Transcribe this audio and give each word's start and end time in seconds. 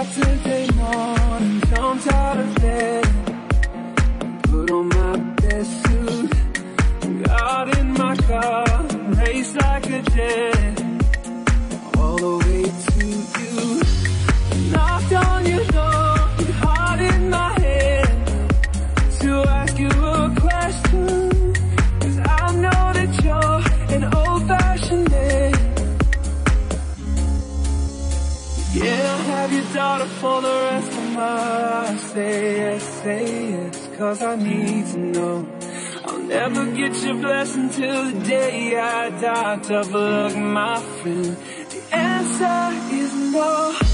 Until 0.00 0.34
they 0.44 0.66
know. 0.68 1.19
cause 34.00 34.22
I 34.22 34.34
need 34.34 34.86
to 34.92 34.98
know. 34.98 35.46
I'll 36.06 36.18
never 36.20 36.64
get 36.74 36.94
your 37.04 37.16
blessing 37.16 37.68
till 37.68 38.10
the 38.10 38.20
day 38.20 38.74
I 38.78 39.10
die. 39.10 39.56
Tough 39.58 39.92
luck, 39.92 40.34
my 40.36 40.80
friend. 40.80 41.36
The 41.72 41.80
answer 41.94 42.94
is 42.94 43.12
no. 43.34 43.89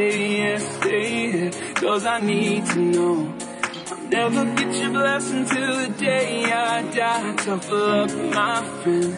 stay 0.00 0.28
here, 0.28 0.60
stay 0.60 1.30
here, 1.30 1.50
cause 1.74 2.06
I 2.06 2.20
need 2.20 2.64
to 2.72 2.78
know. 2.78 3.34
I'll 3.90 4.08
never 4.08 4.44
get 4.56 4.74
your 4.80 4.92
blessing 4.92 5.44
till 5.44 5.76
the 5.82 5.88
day 5.98 6.44
I 6.44 6.82
die. 6.96 7.36
Tough 7.44 7.70
luck, 7.70 8.10
my 8.34 8.64
friend. 8.80 9.12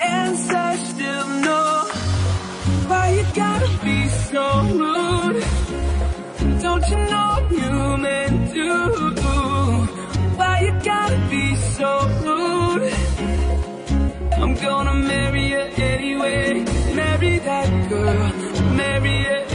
And 0.00 0.36
I 0.68 0.76
still 0.76 1.28
know 1.46 1.72
why 2.90 3.06
you 3.16 3.24
gotta 3.34 3.70
be 3.84 3.98
so 4.30 4.44
rude. 4.80 5.44
Don't 6.62 6.86
you 6.92 7.00
know 7.12 7.28
I'm 7.36 7.48
human 7.60 8.32
too? 8.52 8.82
Why 10.38 10.54
you 10.66 10.72
gotta 10.92 11.20
be 11.34 11.44
so 11.76 11.90
rude? 12.24 12.92
I'm 14.42 14.54
gonna 14.54 14.94
marry 14.94 15.44
you 15.54 15.62
anyway. 15.92 16.64
Marry 16.94 17.38
that 17.48 17.68
girl, 17.90 18.28
marry 18.76 19.18
her 19.24 19.49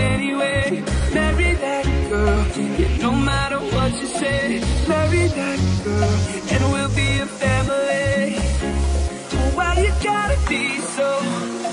girl. 2.15 2.45
Yeah, 2.79 2.97
No 2.97 3.11
matter 3.11 3.59
what 3.59 3.91
you 4.01 4.07
say 4.07 4.61
Marry 4.87 5.27
that 5.39 5.59
girl 5.83 6.13
And 6.53 6.61
we'll 6.71 6.93
be 7.03 7.09
a 7.19 7.25
family. 7.25 8.35
Why 9.55 9.71
you 9.83 9.91
gotta 10.03 10.37
be 10.49 10.79
so 10.95 11.64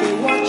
stay, 0.00 0.24
I'll 0.24 0.39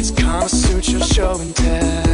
It's 0.00 0.10
Kama 0.10 0.48
your 0.88 1.02
show 1.02 1.38
and 1.38 1.54
tell. 1.54 2.09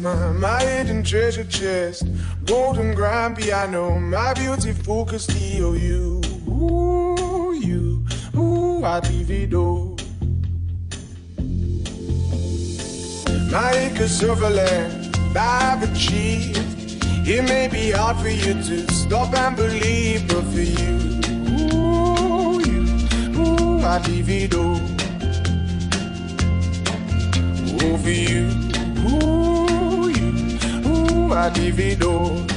my, 0.00 0.32
my 0.32 0.62
hidden 0.62 1.02
treasure 1.02 1.44
chest. 1.44 2.06
Golden 2.44 2.94
grand 2.94 3.36
piano, 3.36 3.98
my 3.98 4.34
beautiful 4.34 5.04
Castillo. 5.04 5.74
You, 5.74 6.20
ooh, 6.48 7.52
you, 7.54 8.04
ooh, 8.36 8.84
I 8.84 9.00
divido. 9.00 9.98
My 13.52 13.72
acres 13.72 14.22
of 14.22 14.40
land 14.40 15.16
I've 15.36 15.82
achieved. 15.82 16.58
It 17.28 17.42
may 17.44 17.68
be 17.68 17.90
hard 17.90 18.16
for 18.16 18.28
you 18.28 18.54
to 18.54 18.92
stop 18.92 19.34
and 19.34 19.56
believe, 19.56 20.26
but 20.26 20.42
for 20.44 20.60
you, 20.60 21.20
ooh, 21.74 22.60
you, 22.60 22.82
ooh, 23.38 23.84
I 23.84 23.98
divido. 24.00 24.80
Ooh, 27.82 27.98
for 27.98 28.10
you. 28.10 28.69
adivinhou 31.50 32.49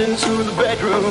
into 0.00 0.42
the 0.42 0.52
bedroom. 0.52 1.04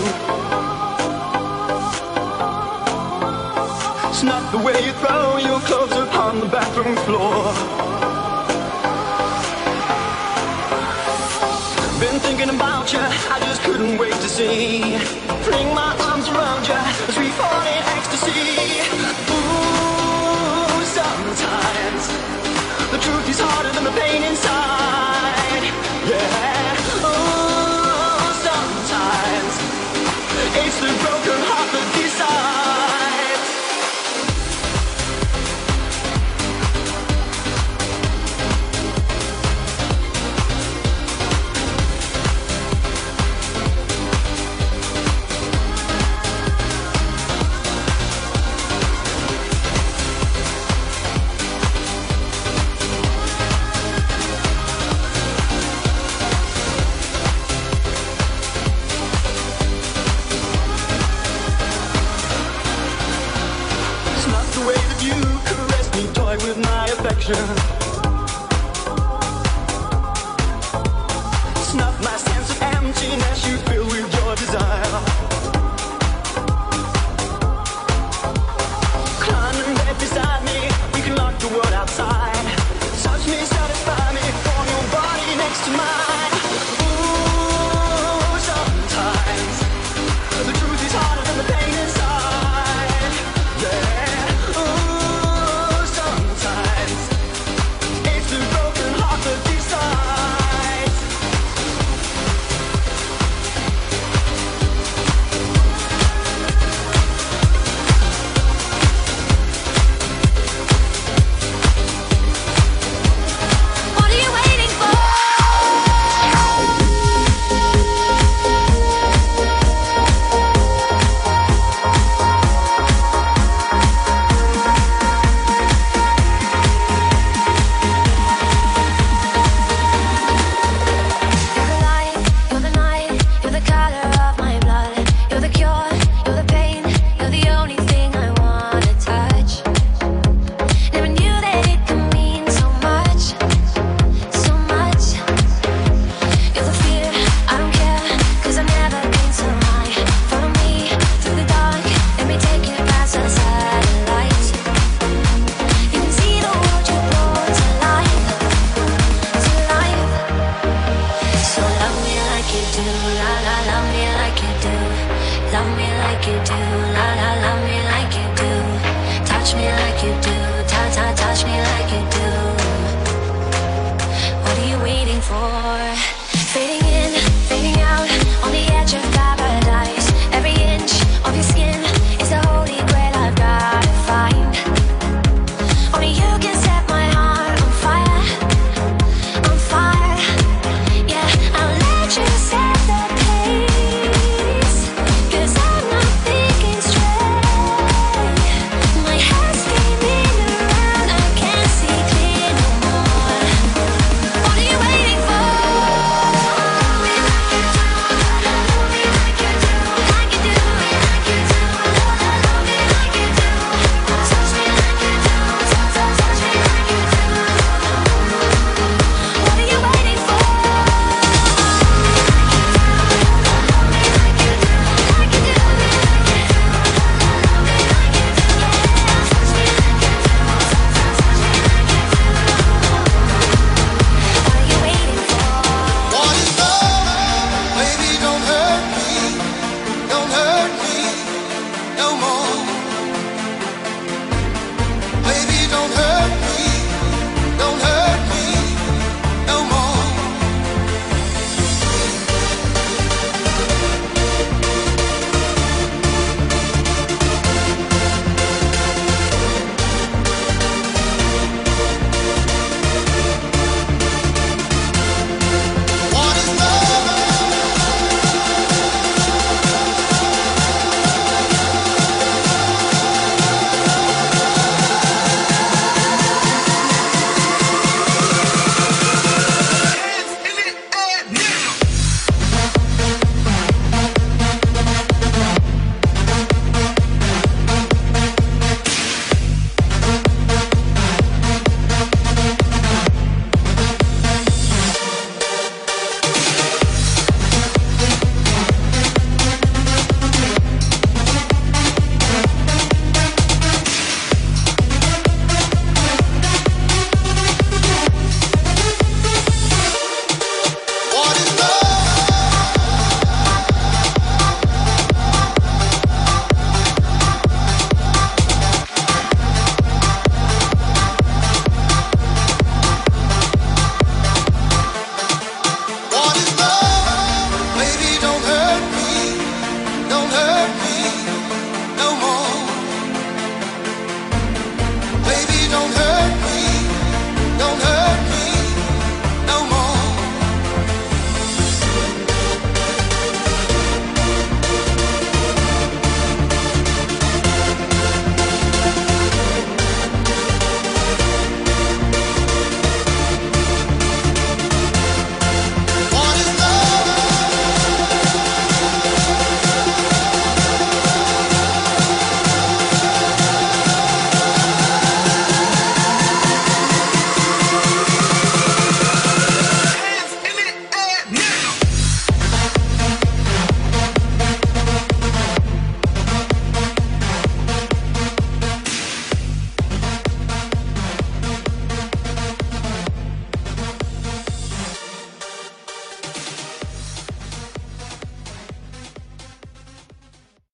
It's 4.10 4.24
not 4.24 4.52
the 4.52 4.58
way 4.58 4.74
you 4.84 4.92
throw 4.94 5.38
your 5.38 5.60
clothes 5.62 5.92
upon 5.92 6.40
the 6.40 6.48
bathroom 6.48 6.96
floor. 7.06 7.54
Been 12.00 12.20
thinking 12.22 12.50
about 12.50 12.92
you, 12.92 13.00
I 13.00 13.40
just 13.42 13.62
couldn't 13.62 13.98
wait 13.98 14.14
to 14.14 14.30
see. 14.30 14.98
Fling 15.46 15.74
my 15.76 15.96
arms 16.10 16.28
around 16.30 16.68
you 16.68 16.82
as 17.10 17.18
we 17.18 17.30
fall 17.40 17.62
in 17.62 17.84
ecstasy. 17.98 18.82
Ooh, 19.36 20.84
sometimes 21.00 22.04
the 22.92 22.98
truth 22.98 23.30
is 23.30 23.40
harder 23.40 23.72
than 23.74 23.84
the 23.84 23.92
pain 24.02 24.24
inside. 24.24 24.81